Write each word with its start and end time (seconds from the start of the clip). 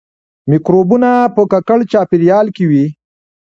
مکروبونه 0.49 1.11
په 1.35 1.41
ککړ 1.51 1.79
چاپیریال 1.91 2.47
کې 2.55 2.65
وي 2.69 2.85